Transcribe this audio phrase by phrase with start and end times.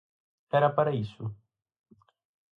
[0.57, 1.23] ¿Era para iso?